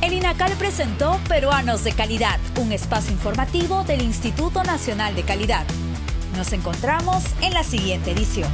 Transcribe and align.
El 0.03 0.13
INACAL 0.13 0.53
presentó 0.59 1.19
Peruanos 1.27 1.83
de 1.83 1.93
Calidad, 1.93 2.39
un 2.61 2.73
espacio 2.73 3.13
informativo 3.13 3.85
del 3.85 4.03
Instituto 4.03 4.63
Nacional 4.65 5.15
de 5.15 5.23
Calidad. 5.23 5.65
Nos 6.37 6.53
encontramos 6.53 7.25
en 7.41 7.55
la 7.55 7.65
siguiente 7.65 8.11
edición. 8.11 8.51